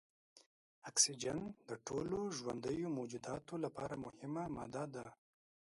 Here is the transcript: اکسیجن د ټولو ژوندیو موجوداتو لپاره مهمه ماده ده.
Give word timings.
اکسیجن 0.89 1.39
د 1.69 1.71
ټولو 1.87 2.17
ژوندیو 2.37 2.87
موجوداتو 2.97 3.53
لپاره 3.65 3.95
مهمه 4.05 4.43
ماده 4.55 4.83
ده. 4.93 5.05